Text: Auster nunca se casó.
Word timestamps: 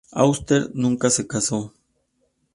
Auster 0.13 0.69
nunca 0.73 1.11
se 1.11 1.27
casó. 1.27 1.75